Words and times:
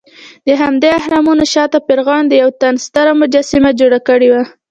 دهمدې 0.47 0.89
اهرامونو 0.99 1.43
شاته 1.53 1.77
فرعون 1.85 2.23
د 2.27 2.33
یوه 2.41 2.53
تن 2.61 2.75
ستره 2.85 3.11
مجسمه 3.21 3.69
جوړه 3.79 3.99
کړې 4.07 4.29
وه. 4.33 4.43